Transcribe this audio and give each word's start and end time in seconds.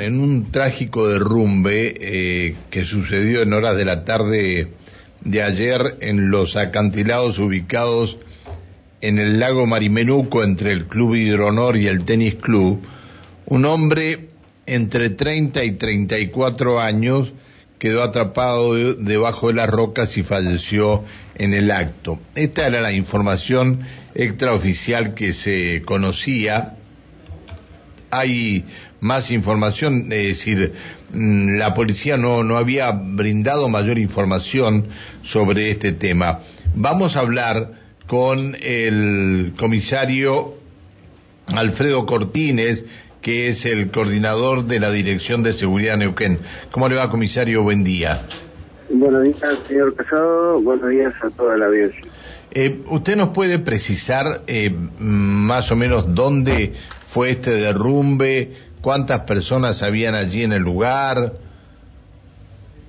en 0.00 0.18
un 0.18 0.50
trágico 0.50 1.08
derrumbe 1.08 1.94
eh, 2.00 2.56
que 2.70 2.84
sucedió 2.84 3.42
en 3.42 3.52
horas 3.52 3.76
de 3.76 3.84
la 3.84 4.04
tarde 4.04 4.68
de 5.22 5.42
ayer 5.42 5.96
en 6.00 6.30
los 6.30 6.56
acantilados 6.56 7.38
ubicados 7.38 8.18
en 9.00 9.18
el 9.18 9.38
lago 9.38 9.66
Marimenuco 9.66 10.42
entre 10.42 10.72
el 10.72 10.86
Club 10.86 11.14
Hidronor 11.14 11.76
y 11.76 11.88
el 11.88 12.06
Tenis 12.06 12.36
Club, 12.36 12.80
un 13.46 13.66
hombre 13.66 14.28
entre 14.64 15.10
30 15.10 15.62
y 15.64 15.72
34 15.72 16.80
años 16.80 17.32
quedó 17.78 18.02
atrapado 18.02 18.94
debajo 18.94 19.48
de 19.48 19.54
las 19.54 19.68
rocas 19.68 20.16
y 20.16 20.22
falleció 20.22 21.04
en 21.34 21.52
el 21.52 21.70
acto. 21.70 22.18
Esta 22.34 22.66
era 22.66 22.80
la 22.80 22.92
información 22.92 23.80
extraoficial 24.14 25.12
que 25.12 25.34
se 25.34 25.82
conocía. 25.84 26.76
Hay 28.10 28.64
más 29.04 29.30
información, 29.30 30.10
es 30.12 30.28
decir, 30.28 30.72
mm, 31.12 31.58
la 31.58 31.74
policía 31.74 32.16
no, 32.16 32.42
no 32.42 32.56
había 32.56 32.90
brindado 32.90 33.68
mayor 33.68 33.98
información 33.98 34.86
sobre 35.22 35.68
este 35.68 35.92
tema. 35.92 36.40
Vamos 36.74 37.14
a 37.14 37.20
hablar 37.20 37.72
con 38.06 38.56
el 38.62 39.52
comisario 39.58 40.54
Alfredo 41.48 42.06
Cortines, 42.06 42.86
que 43.20 43.48
es 43.48 43.66
el 43.66 43.90
coordinador 43.90 44.64
de 44.64 44.80
la 44.80 44.90
Dirección 44.90 45.42
de 45.42 45.52
Seguridad 45.52 45.98
Neuquén. 45.98 46.38
¿Cómo 46.70 46.88
le 46.88 46.96
va, 46.96 47.10
comisario? 47.10 47.62
Buen 47.62 47.84
día. 47.84 48.22
Buenos 48.88 49.22
días, 49.24 49.58
señor 49.68 49.94
Casado. 49.96 50.62
Buenos 50.62 50.88
días 50.88 51.12
a 51.22 51.28
toda 51.28 51.58
la 51.58 51.66
audiencia. 51.66 52.04
Eh, 52.52 52.80
¿Usted 52.88 53.16
nos 53.16 53.28
puede 53.30 53.58
precisar 53.58 54.40
eh, 54.46 54.74
más 54.98 55.70
o 55.70 55.76
menos 55.76 56.14
dónde 56.14 56.72
fue 57.06 57.30
este 57.30 57.50
derrumbe? 57.50 58.72
¿Cuántas 58.84 59.20
personas 59.20 59.82
habían 59.82 60.14
allí 60.14 60.42
en 60.42 60.52
el 60.52 60.60
lugar? 60.62 61.32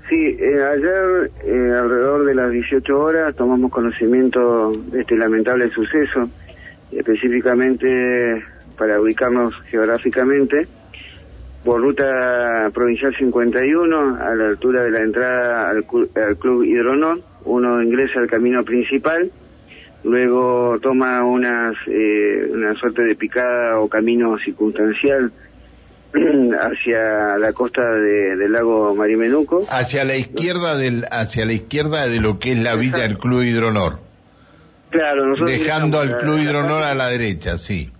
Sí, 0.09 0.37
eh, 0.37 0.61
ayer 0.73 1.31
eh, 1.41 1.71
alrededor 1.73 2.25
de 2.25 2.35
las 2.35 2.51
18 2.51 2.99
horas 2.99 3.33
tomamos 3.37 3.71
conocimiento 3.71 4.73
de 4.91 4.99
este 4.99 5.15
lamentable 5.15 5.69
suceso, 5.69 6.29
específicamente 6.91 8.43
para 8.77 8.99
ubicarnos 8.99 9.53
geográficamente, 9.71 10.67
por 11.63 11.79
ruta 11.79 12.69
provincial 12.73 13.15
51, 13.17 14.17
a 14.17 14.35
la 14.35 14.49
altura 14.49 14.83
de 14.83 14.91
la 14.91 14.99
entrada 14.99 15.69
al, 15.69 15.85
Club 15.85 16.65
Hidronor, 16.65 17.21
uno 17.45 17.81
ingresa 17.81 18.19
al 18.19 18.27
camino 18.27 18.65
principal, 18.65 19.31
luego 20.03 20.77
toma 20.81 21.23
unas, 21.23 21.73
eh, 21.87 22.49
una 22.51 22.73
suerte 22.73 23.01
de 23.01 23.15
picada 23.15 23.79
o 23.79 23.87
camino 23.87 24.37
circunstancial 24.39 25.31
hacia 26.61 27.37
la 27.37 27.53
costa 27.53 27.81
del 27.91 28.51
lago 28.51 28.95
Marimenuco. 28.95 29.65
Hacia 29.69 30.03
la 30.03 30.15
izquierda 30.15 30.77
del, 30.77 31.05
hacia 31.11 31.45
la 31.45 31.53
izquierda 31.53 32.07
de 32.07 32.19
lo 32.19 32.39
que 32.39 32.53
es 32.53 32.59
la 32.59 32.75
villa 32.75 32.99
del 32.99 33.17
Club 33.17 33.43
Hidronor. 33.43 33.99
Claro, 34.89 35.25
nosotros 35.25 35.51
dejando 35.51 35.99
al 35.99 36.17
Club 36.17 36.39
Hidronor 36.39 36.83
a 36.83 36.95
la 36.95 37.09
derecha, 37.09 37.57
sí. 37.57 37.91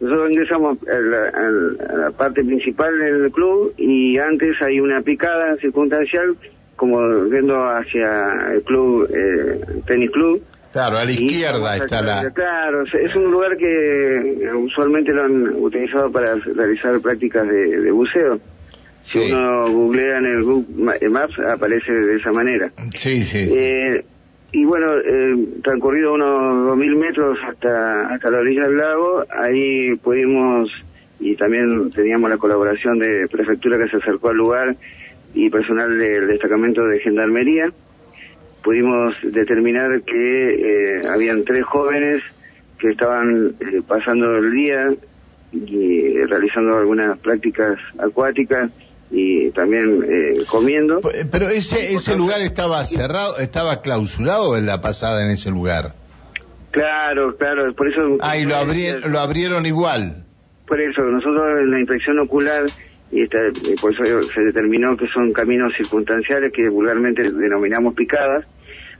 Nosotros 0.00 0.32
ingresamos 0.32 0.78
a 0.88 1.96
la, 1.96 2.10
parte 2.10 2.44
principal 2.44 2.98
del 2.98 3.30
club 3.30 3.72
y 3.78 4.18
antes 4.18 4.60
hay 4.60 4.80
una 4.80 5.00
picada 5.00 5.56
circunstancial 5.56 6.36
como 6.76 6.98
viendo 7.26 7.56
hacia 7.68 8.52
el 8.52 8.62
club, 8.64 9.08
eh, 9.14 9.60
tenis 9.86 10.10
club, 10.10 10.42
Claro, 10.74 10.98
a 10.98 11.04
la 11.04 11.12
izquierda 11.12 11.76
está 11.76 12.02
la... 12.02 12.28
Claro, 12.32 12.82
es 12.82 13.14
un 13.14 13.30
lugar 13.30 13.56
que 13.56 14.50
usualmente 14.56 15.12
lo 15.12 15.22
han 15.22 15.46
utilizado 15.62 16.10
para 16.10 16.34
realizar 16.34 17.00
prácticas 17.00 17.46
de, 17.46 17.92
buceo. 17.92 18.40
Si 19.02 19.20
uno 19.20 19.70
googlea 19.70 20.18
en 20.18 20.26
el 20.26 20.42
Google 20.42 21.08
Maps 21.10 21.38
aparece 21.48 21.92
de 21.92 22.16
esa 22.16 22.32
manera. 22.32 22.72
Sí, 22.96 23.22
sí. 23.22 23.46
Eh, 23.52 24.04
y 24.50 24.64
bueno, 24.64 24.98
eh, 24.98 25.60
transcurrido 25.62 26.14
unos 26.14 26.76
2.000 26.76 26.96
metros 26.96 27.38
hasta, 27.48 28.08
hasta 28.12 28.30
la 28.32 28.38
orilla 28.38 28.66
del 28.66 28.76
lago, 28.76 29.24
ahí 29.30 29.94
pudimos, 30.02 30.68
y 31.20 31.36
también 31.36 31.88
teníamos 31.90 32.30
la 32.30 32.36
colaboración 32.36 32.98
de 32.98 33.28
prefectura 33.30 33.78
que 33.78 33.90
se 33.90 33.98
acercó 33.98 34.30
al 34.30 34.36
lugar 34.38 34.74
y 35.34 35.48
personal 35.50 35.96
del 35.96 36.26
destacamento 36.26 36.84
de 36.84 36.98
gendarmería, 36.98 37.72
pudimos 38.64 39.14
determinar 39.22 40.02
que 40.02 40.98
eh, 40.98 41.02
habían 41.08 41.44
tres 41.44 41.64
jóvenes 41.66 42.22
que 42.78 42.90
estaban 42.90 43.54
eh, 43.60 43.82
pasando 43.86 44.38
el 44.38 44.52
día 44.52 44.88
y 45.52 46.16
realizando 46.24 46.78
algunas 46.78 47.18
prácticas 47.18 47.78
acuáticas 47.98 48.70
y 49.10 49.50
también 49.50 50.02
eh, 50.08 50.44
comiendo. 50.48 51.00
Pero 51.30 51.48
ese 51.50 51.92
ese 51.92 52.16
lugar 52.16 52.40
estaba 52.40 52.84
cerrado, 52.86 53.36
estaba 53.38 53.82
clausurado 53.82 54.56
en 54.56 54.66
la 54.66 54.80
pasada 54.80 55.24
en 55.24 55.30
ese 55.30 55.50
lugar. 55.50 55.94
Claro, 56.72 57.36
claro, 57.36 57.72
por 57.74 57.88
eso. 57.88 58.16
Ah, 58.20 58.36
y 58.36 58.46
lo 58.46 58.56
abrieron, 58.56 59.12
lo 59.12 59.20
abrieron 59.20 59.66
igual. 59.66 60.24
Por 60.66 60.80
eso 60.80 61.02
nosotros 61.02 61.60
en 61.60 61.70
la 61.70 61.78
inspección 61.78 62.18
ocular 62.18 62.64
y 63.12 63.26
por 63.76 63.92
eso 63.92 64.22
se 64.22 64.40
determinó 64.40 64.96
que 64.96 65.06
son 65.08 65.32
caminos 65.32 65.72
circunstanciales 65.76 66.52
que 66.52 66.68
vulgarmente 66.68 67.30
denominamos 67.30 67.94
picadas 67.94 68.44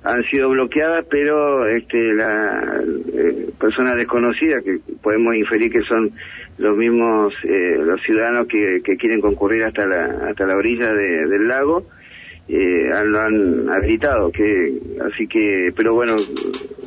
han 0.05 0.23
sido 0.25 0.51
bloqueadas, 0.51 1.07
pero 1.11 1.67
este, 1.67 2.13
la 2.13 2.83
eh, 3.15 3.49
personas 3.59 3.97
desconocidas, 3.97 4.63
que 4.63 4.79
podemos 5.03 5.35
inferir 5.35 5.73
que 5.73 5.83
son 5.83 6.13
los 6.59 6.77
mismos 6.77 7.33
eh, 7.43 7.79
los 7.83 8.01
ciudadanos 8.03 8.47
que, 8.47 8.83
quieren 8.99 9.21
concurrir 9.21 9.65
hasta 9.65 9.87
la, 9.87 10.29
hasta 10.29 10.47
la 10.47 10.57
orilla 10.57 10.93
del 10.93 11.49
lago, 11.49 11.87
eh, 12.47 12.91
lo 13.07 13.21
han 13.21 13.69
habilitado, 13.71 14.31
que, 14.31 14.75
así 15.11 15.27
que, 15.27 15.73
pero 15.75 15.95
bueno, 15.95 16.17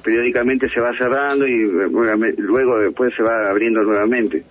periódicamente 0.04 0.70
se 0.70 0.80
va 0.80 0.96
cerrando 0.96 1.48
y 1.48 1.64
luego 2.38 2.80
después 2.80 3.14
se 3.16 3.24
va 3.24 3.50
abriendo 3.50 3.82
nuevamente. 3.82 4.44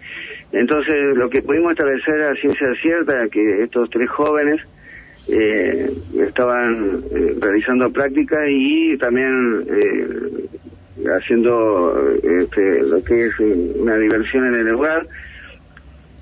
Entonces, 0.50 1.16
lo 1.16 1.30
que 1.30 1.42
pudimos 1.42 1.72
establecer 1.72 2.20
a 2.22 2.34
ciencia 2.34 2.74
cierta, 2.82 3.28
que 3.28 3.62
estos 3.62 3.88
tres 3.90 4.10
jóvenes, 4.10 4.60
eh, 5.28 5.92
estaban 6.20 7.02
eh, 7.10 7.36
realizando 7.40 7.90
prácticas 7.90 8.44
y 8.48 8.96
también 8.98 9.66
eh, 9.68 11.08
haciendo 11.08 12.14
este, 12.22 12.82
lo 12.82 13.02
que 13.02 13.26
es 13.26 13.40
una 13.40 13.96
diversión 13.96 14.46
en 14.46 14.54
el 14.54 14.68
lugar. 14.68 15.06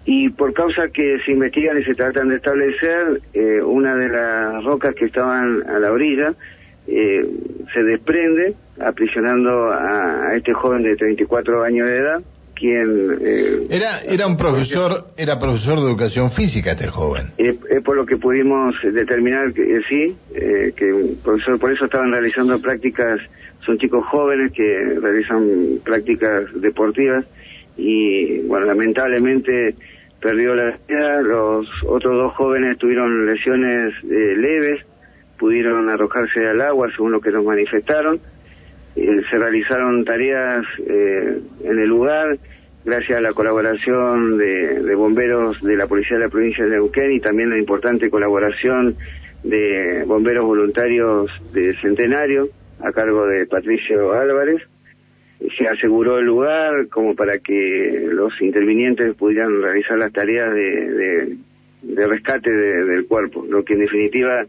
Y 0.07 0.29
por 0.29 0.53
causa 0.53 0.89
que 0.89 1.19
se 1.25 1.33
investigan 1.33 1.79
y 1.79 1.85
se 1.85 1.95
tratan 1.95 2.29
de 2.29 2.37
establecer, 2.37 3.21
eh, 3.33 3.63
una 3.63 3.95
de 3.95 4.09
las 4.09 4.65
rocas 4.65 4.95
que 4.95 5.07
estaban 5.07 5.63
a 5.69 5.79
la 5.79 5.93
orilla 5.93 6.35
se 6.87 7.83
desprende, 7.83 8.55
aprisionando 8.79 9.73
a, 9.73 10.29
a 10.29 10.37
este 10.37 10.53
joven 10.53 10.83
de 10.83 10.97
34 10.97 11.63
años 11.63 11.89
de 11.89 11.97
edad 11.97 12.23
quien 12.65 13.19
eh, 13.21 13.67
era 13.69 14.01
era 14.09 14.27
un 14.27 14.39
profesor 14.39 15.09
era 15.19 15.39
profesor 15.39 15.81
de 15.81 15.87
educación 15.87 16.31
física 16.31 16.71
este 16.71 16.89
joven. 16.89 17.33
es, 17.37 17.57
por 17.85 17.95
lo 17.95 18.07
que 18.07 18.17
pudimos 18.17 18.75
determinar 18.83 19.53
que 19.53 19.77
eh, 19.77 19.81
sí 19.87 20.17
eh, 20.35 20.73
que 20.75 21.15
profesor 21.23 21.59
por 21.59 21.73
eso 21.73 21.85
estaban 21.85 22.11
realizando 22.11 22.59
prácticas 22.63 23.21
son 23.67 23.77
chicos 23.79 24.07
jóvenes 24.07 24.51
que 24.53 24.99
realizan 24.99 25.79
prácticas 25.85 26.45
deportivas 26.55 27.27
y 27.77 28.39
bueno 28.47 28.65
lamentablemente 28.65 29.75
perdió 30.23 30.55
la 30.55 30.79
vida. 30.89 31.21
Los 31.21 31.67
otros 31.87 32.15
dos 32.17 32.35
jóvenes 32.35 32.79
tuvieron 32.79 33.27
lesiones 33.27 33.93
leves 34.05 34.81
pudieron 35.39 35.91
arrojarse 35.91 36.49
al 36.49 36.63
agua 36.63 36.89
según 36.97 37.13
lo 37.13 37.21
que 37.21 37.31
nos 37.31 37.45
manifestaron. 37.45 38.21
Eh, 38.97 39.23
se 39.29 39.39
realizaron 39.39 40.05
tareas 40.05 40.65
eh, 40.79 41.41
en 41.65 41.79
el 41.79 41.89
lugar 41.89 42.39
gracias 42.85 43.19
a 43.19 43.21
la 43.21 43.33
colaboración 43.33 44.39
de, 44.39 44.95
bomberos 44.95 45.61
de 45.63 45.77
la 45.77 45.87
Policía 45.87 46.17
de 46.17 46.25
la 46.25 46.31
Provincia 46.31 46.65
de 46.65 46.71
Neuquén 46.71 47.13
y 47.13 47.21
también 47.21 47.51
la 47.51 47.59
importante 47.59 48.11
colaboración 48.11 48.97
de 49.43 50.05
bomberos 50.07 50.45
voluntarios 50.45 51.31
de 51.53 51.75
Centenario 51.81 52.49
a 52.81 52.93
cargo 52.93 53.27
de 53.27 53.47
Patricio 53.47 54.13
Álvarez. 54.13 54.63
Se 55.59 55.69
aseguró 55.69 56.19
el 56.19 56.27
lugar 56.27 56.89
como 56.89 57.15
para 57.15 57.39
que 57.39 58.09
los 58.11 58.33
intervinientes 58.41 59.15
pudieran 59.15 59.61
realizar 59.63 59.99
las 59.99 60.13
tareas 60.13 60.55
de 60.55 61.37
de 61.87 62.07
rescate 62.07 62.51
del 62.51 63.07
cuerpo, 63.07 63.45
lo 63.49 63.65
que 63.65 63.75
en 63.75 63.81
definitiva 63.81 64.47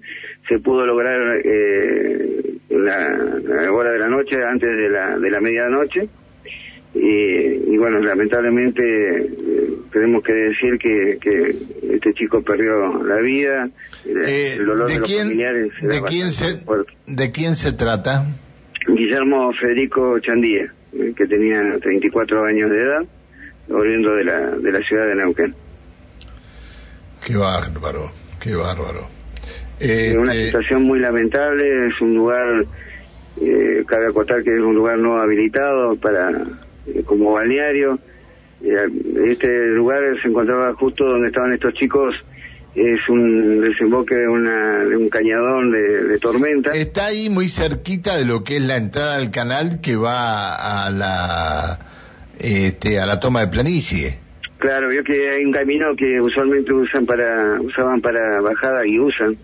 se 0.47 0.59
pudo 0.59 0.85
lograr 0.85 1.41
eh, 1.43 2.57
en 2.69 2.85
la, 2.85 3.71
hora 3.71 3.91
de 3.91 3.99
la 3.99 4.07
noche, 4.07 4.43
antes 4.43 4.75
de 4.75 4.89
la, 4.89 5.17
de 5.19 5.29
la 5.29 5.41
medianoche. 5.41 6.07
Y, 6.95 7.77
bueno, 7.77 7.99
lamentablemente 7.99 8.81
eh, 8.83 9.69
tenemos 9.91 10.23
que 10.23 10.33
decir 10.33 10.77
que, 10.79 11.17
que 11.19 11.95
este 11.95 12.13
chico 12.13 12.41
perdió 12.41 13.03
la 13.03 13.17
vida. 13.17 13.69
Eh, 14.05 14.57
¿de, 14.87 15.01
quién, 15.01 15.37
¿de, 15.37 16.01
quién 16.07 16.31
se, 16.31 16.63
¿De 17.05 17.31
quién 17.31 17.55
se 17.55 17.73
trata? 17.73 18.25
Guillermo 18.87 19.51
Federico 19.53 20.19
Chandía, 20.19 20.73
eh, 20.93 21.13
que 21.15 21.25
tenía 21.27 21.59
34 21.81 22.45
años 22.45 22.69
de 22.69 22.81
edad, 22.81 23.05
volviendo 23.67 24.13
de 24.15 24.23
la, 24.23 24.39
de 24.51 24.71
la 24.71 24.79
ciudad 24.79 25.07
de 25.07 25.15
Neuquén. 25.15 25.55
Qué 27.25 27.35
bárbaro, 27.35 28.11
qué 28.39 28.55
bárbaro. 28.55 29.07
Es 29.79 30.15
una 30.15 30.31
este, 30.33 30.45
situación 30.45 30.83
muy 30.83 30.99
lamentable, 30.99 31.87
es 31.87 31.99
un 31.99 32.15
lugar, 32.15 32.65
eh, 33.41 33.83
cabe 33.85 34.07
acotar 34.07 34.43
que 34.43 34.53
es 34.53 34.61
un 34.61 34.75
lugar 34.75 34.97
no 34.99 35.17
habilitado 35.17 35.95
para 35.97 36.31
eh, 36.87 37.03
como 37.05 37.33
balneario. 37.33 37.99
Este 38.61 39.67
lugar 39.67 40.01
se 40.21 40.29
encontraba 40.29 40.73
justo 40.73 41.05
donde 41.05 41.27
estaban 41.27 41.53
estos 41.53 41.73
chicos 41.73 42.15
es 42.75 42.99
un 43.07 43.61
desemboque 43.61 44.15
de, 44.15 44.27
una, 44.27 44.83
de 44.83 44.97
un 44.97 45.09
cañadón 45.09 45.71
de, 45.71 46.19
tormenta. 46.19 46.71
Está 46.71 47.05
ahí 47.05 47.29
muy 47.29 47.47
cerquita 47.47 48.17
de 48.17 48.25
lo 48.25 48.43
que 48.43 48.57
es 48.57 48.61
la 48.61 48.75
entrada 48.77 49.17
del 49.17 49.31
canal 49.31 49.79
que 49.81 49.95
va 49.95 50.85
a 50.85 50.89
la 50.89 51.79
este, 52.39 52.99
a 52.99 53.05
la 53.05 53.19
toma 53.19 53.41
de 53.41 53.47
planicie. 53.47 54.19
Claro, 54.57 54.89
vio 54.89 55.03
que 55.03 55.29
hay 55.29 55.45
un 55.45 55.51
camino 55.51 55.95
que 55.95 56.19
usualmente 56.19 56.73
usan 56.73 57.05
para 57.05 57.59
usaban 57.61 58.01
para 58.01 58.41
bajada 58.41 58.85
y 58.85 58.99
usan 58.99 59.37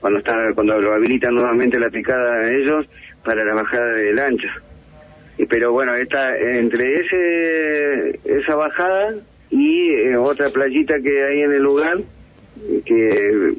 cuando 0.00 0.18
está 0.20 0.34
cuando 0.54 0.80
lo 0.80 0.94
habilitan 0.94 1.34
nuevamente 1.34 1.78
la 1.78 1.90
picada 1.90 2.34
a 2.34 2.52
ellos 2.52 2.86
para 3.24 3.44
la 3.44 3.54
bajada 3.54 3.92
de 3.92 4.12
lancha. 4.12 4.54
Pero 5.48 5.72
bueno, 5.72 5.94
está 5.94 6.36
entre 6.36 7.00
ese 7.00 8.20
esa 8.24 8.54
bajada 8.54 9.14
y 9.50 9.90
eh, 9.90 10.16
otra 10.16 10.48
playita 10.50 10.94
que 11.00 11.24
hay 11.24 11.42
en 11.42 11.52
el 11.52 11.62
lugar 11.62 11.98
que 12.84 13.54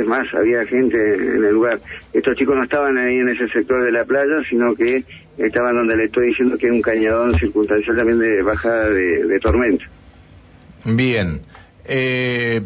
es 0.00 0.06
más, 0.06 0.26
había 0.34 0.64
gente 0.66 0.96
en 0.96 1.44
el 1.44 1.54
lugar. 1.54 1.80
Estos 2.12 2.36
chicos 2.36 2.56
no 2.56 2.64
estaban 2.64 2.98
ahí 2.98 3.16
en 3.16 3.28
ese 3.30 3.48
sector 3.48 3.82
de 3.82 3.92
la 3.92 4.04
playa, 4.04 4.42
sino 4.48 4.74
que 4.74 5.04
estaban 5.38 5.76
donde 5.76 5.96
le 5.96 6.04
estoy 6.04 6.28
diciendo 6.28 6.58
que 6.58 6.66
es 6.66 6.72
un 6.72 6.82
cañadón 6.82 7.34
circunstancial 7.38 7.96
también 7.96 8.18
de 8.18 8.42
bajada 8.42 8.90
de, 8.90 9.38
tormenta. 9.40 9.84
Bien. 10.84 11.40
Eh, 11.84 12.60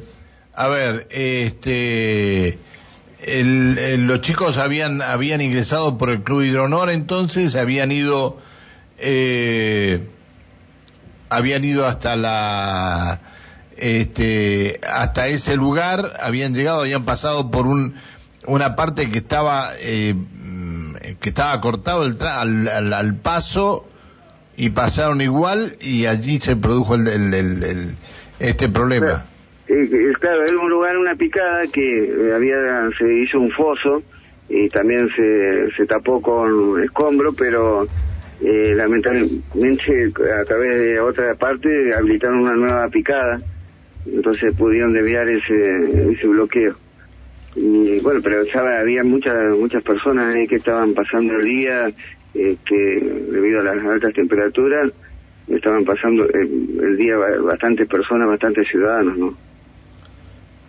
a 0.54 0.68
ver, 0.68 1.06
este, 1.10 2.58
el, 3.22 4.06
los 4.06 4.20
chicos 4.20 4.58
habían, 4.58 5.02
habían 5.02 5.40
ingresado 5.40 5.98
por 5.98 6.10
el 6.10 6.22
Club 6.22 6.42
Hidronor, 6.42 6.90
entonces 6.90 7.54
habían 7.56 7.92
ido, 7.92 8.38
eh, 8.98 10.06
habían 11.28 11.64
ido 11.64 11.86
hasta 11.86 12.16
la, 12.16 13.20
este, 13.76 14.80
hasta 14.90 15.28
ese 15.28 15.56
lugar, 15.56 16.14
habían 16.20 16.54
llegado, 16.54 16.80
habían 16.80 17.04
pasado 17.04 17.50
por 17.50 17.66
un, 17.66 17.96
una 18.46 18.76
parte 18.76 19.10
que 19.10 19.18
estaba, 19.18 19.70
eh, 19.78 20.14
que 21.20 21.28
estaba 21.28 21.60
cortado 21.60 22.04
el 22.04 22.16
al, 22.22 22.92
al, 22.92 23.14
paso 23.16 23.86
y 24.56 24.70
pasaron 24.70 25.20
igual 25.20 25.76
y 25.80 26.06
allí 26.06 26.40
se 26.40 26.56
produjo 26.56 26.94
el, 26.94 27.08
el, 27.08 27.96
este 28.38 28.68
problema. 28.68 29.24
Claro, 30.18 30.44
era 30.44 30.58
un 30.58 30.68
lugar, 30.68 30.98
una 30.98 31.14
picada 31.14 31.66
que 31.72 32.04
eh, 32.04 32.34
había, 32.34 32.88
se 32.98 33.12
hizo 33.12 33.38
un 33.38 33.50
foso 33.52 34.02
y 34.48 34.68
también 34.68 35.08
se, 35.14 35.70
se 35.76 35.86
tapó 35.86 36.20
con 36.20 36.82
escombro, 36.82 37.32
pero 37.32 37.86
eh, 38.42 38.72
lamentablemente 38.74 40.12
a 40.40 40.44
través 40.44 40.80
de 40.80 41.00
otra 41.00 41.34
parte 41.34 41.94
habilitaron 41.94 42.40
una 42.40 42.54
nueva 42.54 42.88
picada 42.88 43.40
entonces 44.06 44.54
pudieron 44.54 44.92
desviar 44.92 45.28
ese, 45.28 46.12
ese 46.12 46.26
bloqueo. 46.26 46.74
Y 47.54 48.00
bueno, 48.00 48.20
pero 48.22 48.44
ya 48.44 48.80
había 48.80 49.02
muchas 49.02 49.56
muchas 49.58 49.82
personas 49.82 50.34
ahí 50.34 50.46
que 50.46 50.56
estaban 50.56 50.94
pasando 50.94 51.34
el 51.34 51.44
día, 51.44 51.92
que 52.32 53.26
debido 53.30 53.60
a 53.60 53.64
las 53.64 53.84
altas 53.84 54.14
temperaturas, 54.14 54.92
estaban 55.48 55.84
pasando 55.84 56.28
el, 56.28 56.96
día 56.96 57.16
bastantes 57.16 57.88
personas, 57.88 58.28
bastantes 58.28 58.68
ciudadanos, 58.68 59.18
¿no? 59.18 59.49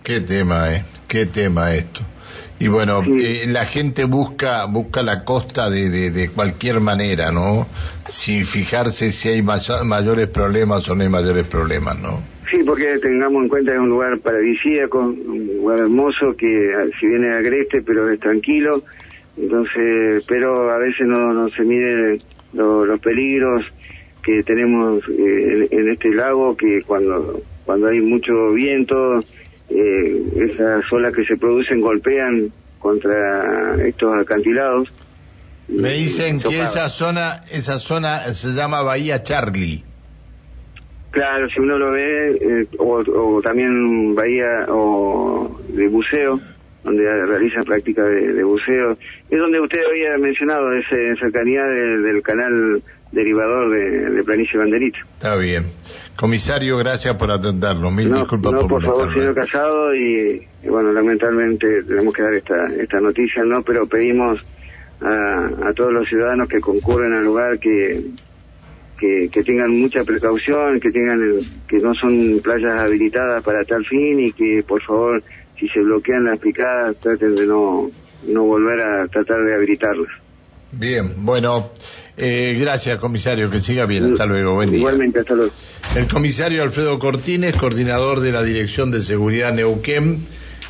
Qué 0.04 0.22
tema, 0.22 0.74
¿eh? 0.74 0.84
Qué 1.08 1.26
tema 1.26 1.76
esto. 1.76 2.02
Y 2.60 2.68
bueno, 2.68 3.02
eh, 3.04 3.46
la 3.48 3.66
gente 3.66 4.06
busca 4.06 4.66
busca 4.66 5.02
la 5.02 5.24
costa 5.26 5.70
de, 5.70 5.90
de, 5.90 6.12
de, 6.12 6.30
cualquier 6.30 6.80
manera, 6.80 7.32
¿no? 7.32 7.68
Sin 8.08 8.46
fijarse 8.46 9.12
si 9.12 9.30
hay 9.30 9.42
mayores 9.42 10.28
problemas 10.28 10.88
o 10.88 10.96
no 10.96 11.02
hay 11.02 11.10
mayores 11.10 11.48
problemas, 11.48 12.00
¿no? 12.00 12.22
Sí, 12.52 12.60
porque 12.66 13.00
tengamos 13.00 13.44
en 13.44 13.50
cuenta 13.50 13.72
que 13.72 13.78
es 13.78 13.82
un 13.82 13.90
lugar 13.90 14.20
paradisíaco, 14.20 15.00
un 15.00 15.58
lugar 15.58 15.80
hermoso 15.80 16.36
que 16.38 16.74
si 17.00 17.08
viene 17.08 17.34
agreste 17.34 17.82
pero 17.82 18.12
es 18.12 18.20
tranquilo, 18.20 18.84
entonces, 19.38 20.24
pero 20.28 20.70
a 20.70 20.78
veces 20.78 21.08
no, 21.08 21.34
no 21.34 21.50
se 21.50 21.64
miden 21.64 22.20
los 22.54 23.00
peligros 23.00 23.64
que 24.24 24.44
tenemos 24.44 25.04
eh, 25.10 25.68
en, 25.72 25.90
este 25.90 26.14
lago, 26.14 26.56
que 26.56 26.82
cuando, 26.86 27.42
cuando 27.66 27.88
hay 27.88 28.02
mucho 28.02 28.52
viento, 28.52 29.24
eh, 29.74 30.50
esas 30.50 30.84
olas 30.92 31.14
que 31.16 31.26
se 31.26 31.38
producen 31.38 31.82
golpean 31.82 32.52
contra 32.80 33.76
estos 33.86 34.14
acantilados. 34.20 34.92
Me 35.68 35.94
dicen 35.94 36.40
que 36.40 36.62
esa 36.62 36.90
zona, 36.90 37.44
esa 37.50 37.78
zona 37.78 38.34
se 38.34 38.50
llama 38.50 38.82
Bahía 38.84 39.24
Charlie. 39.24 39.84
Claro, 41.12 41.50
si 41.50 41.60
uno 41.60 41.78
lo 41.78 41.92
ve, 41.92 42.32
eh, 42.32 42.68
o, 42.80 43.42
también 43.42 44.16
bahía 44.16 44.66
o 44.70 45.60
de 45.70 45.88
buceo, 45.88 46.40
donde 46.84 47.04
realiza 47.26 47.62
práctica 47.62 48.04
de, 48.04 48.44
buceo, 48.44 48.98
es 49.30 49.40
donde 49.40 49.60
usted 49.60 49.80
había 49.88 50.18
mencionado, 50.18 50.72
es 50.74 50.86
en 50.92 51.16
cercanía 51.18 51.64
del 51.64 52.22
canal 52.24 52.82
derivador 53.12 53.72
de, 53.72 54.10
de 54.10 54.24
Planicie 54.24 54.58
Banderito. 54.58 55.00
Está 55.14 55.36
bien. 55.36 55.66
Comisario, 56.16 56.78
gracias 56.78 57.16
por 57.16 57.32
atenderlo. 57.32 57.92
Mil 57.92 58.14
disculpas 58.14 58.54
no, 58.54 58.68
por, 58.68 58.84
favor, 58.84 59.14
señor 59.14 59.36
Casado, 59.36 59.94
y, 59.94 60.48
bueno, 60.68 60.92
lamentablemente 60.92 61.84
tenemos 61.84 62.14
que 62.14 62.24
dar 62.24 62.34
esta, 62.34 62.68
esta 62.74 63.00
noticia, 63.00 63.44
¿no? 63.44 63.62
Pero 63.64 63.86
pedimos 63.88 64.40
a, 65.02 65.70
a 65.70 65.74
todos 65.74 65.94
los 65.94 66.08
ciudadanos 66.08 66.48
que 66.48 66.60
concurren 66.60 67.14
al 67.14 67.26
lugar 67.26 67.60
que 67.60 68.02
que, 69.32 69.44
tengan 69.44 69.80
mucha 69.80 70.04
precaución, 70.04 70.80
que 70.80 70.92
tengan 70.92 71.20
que 71.68 71.78
no 71.80 71.94
son 71.96 72.40
playas 72.44 72.80
habilitadas 72.80 73.44
para 73.44 73.64
tal 73.66 73.84
fin 73.86 74.20
y 74.20 74.32
que 74.32 74.64
por 74.68 74.82
favor 74.84 75.24
si 75.62 75.68
se 75.70 75.80
bloquean 75.80 76.26
las 76.26 76.40
picadas 76.40 76.96
traten 77.00 77.36
de 77.36 77.46
no 77.46 77.90
no 78.24 78.44
volver 78.44 78.80
a 78.82 79.08
tratar 79.08 79.44
de 79.44 79.56
habilitarlas. 79.56 80.10
Bien, 80.72 81.26
bueno, 81.26 81.72
eh, 82.18 82.56
gracias 82.60 83.00
comisario, 83.00 83.50
que 83.50 83.62
siga 83.62 83.86
bien, 83.86 84.12
hasta 84.12 84.26
luego, 84.26 84.54
buen 84.54 84.70
día. 84.70 84.80
Igualmente, 84.80 85.20
hasta 85.20 85.34
luego. 85.34 85.52
El 85.96 86.08
comisario 86.08 86.64
Alfredo 86.64 86.98
Cortines, 87.00 87.58
coordinador 87.58 88.22
de 88.22 88.32
la 88.32 88.44
Dirección 88.44 88.92
de 88.92 89.02
Seguridad 89.02 89.54
Neuquén, 89.54 90.26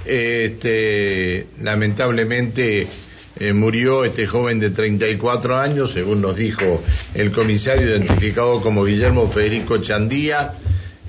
este, 0.05 1.47
lamentablemente 1.61 2.87
eh, 3.35 3.53
murió 3.53 4.05
este 4.05 4.25
joven 4.27 4.59
de 4.59 4.71
34 4.71 5.57
años, 5.57 5.91
según 5.91 6.21
nos 6.21 6.35
dijo 6.35 6.81
el 7.13 7.31
comisario, 7.31 7.87
identificado 7.87 8.61
como 8.61 8.85
Guillermo 8.85 9.27
Federico 9.27 9.77
Chandía, 9.77 10.53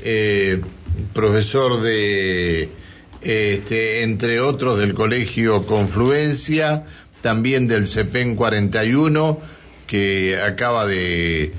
eh, 0.04 0.60
profesor 1.14 1.80
de, 1.80 2.68
este, 3.22 4.02
entre 4.02 4.40
otros, 4.40 4.78
del 4.78 4.94
Colegio 4.94 5.66
Confluencia, 5.66 6.84
también 7.20 7.68
del 7.68 7.86
CEPEN 7.86 8.36
41, 8.36 9.40
que 9.86 10.38
acaba 10.40 10.86
de 10.86 11.52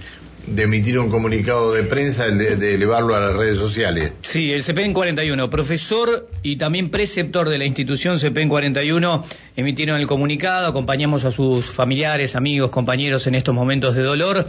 de 0.47 0.63
emitir 0.63 0.99
un 0.99 1.09
comunicado 1.09 1.73
de 1.73 1.83
prensa, 1.83 2.27
de, 2.29 2.75
elevarlo 2.75 3.15
a 3.15 3.19
las 3.19 3.33
redes 3.33 3.57
sociales. 3.57 4.13
Sí, 4.21 4.51
el 4.51 4.61
CPN 4.61 4.93
41, 4.93 5.49
profesor 5.49 6.27
y 6.41 6.57
también 6.57 6.89
preceptor 6.89 7.49
de 7.49 7.57
la 7.57 7.65
institución 7.65 8.19
CPN 8.19 8.49
41, 8.49 9.25
emitieron 9.55 9.99
el 9.99 10.07
comunicado, 10.07 10.67
acompañamos 10.67 11.23
a 11.23 11.31
sus 11.31 11.65
familiares, 11.65 12.35
amigos, 12.35 12.71
compañeros 12.71 13.25
en 13.27 13.35
estos 13.35 13.55
momentos 13.55 13.95
de 13.95 14.03
dolor. 14.03 14.47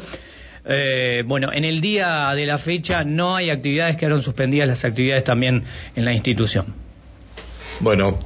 Eh, 0.67 1.23
bueno, 1.27 1.51
en 1.53 1.65
el 1.65 1.81
día 1.81 2.33
de 2.35 2.47
la 2.47 2.59
fecha 2.59 3.05
no 3.05 3.37
hay 3.37 3.51
actividades, 3.51 3.97
quedaron 3.97 4.23
suspendidas 4.23 4.67
las 4.67 4.85
actividades 4.85 5.23
también 5.23 5.63
en 5.95 6.05
la 6.05 6.13
institución. 6.13 6.84
Bueno, 7.81 8.19